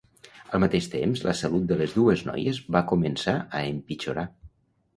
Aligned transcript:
Al 0.57 0.61
mateix 0.61 0.87
temps 0.93 1.21
la 1.27 1.33
salut 1.41 1.67
de 1.73 1.77
les 1.83 1.93
dues 1.99 2.25
noies 2.31 2.63
va 2.77 2.83
començar 2.95 3.39
a 3.61 3.65
empitjorar. 3.77 4.29